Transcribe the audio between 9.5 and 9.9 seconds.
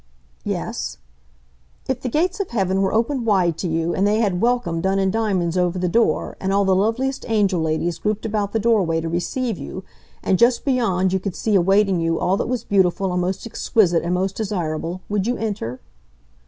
you,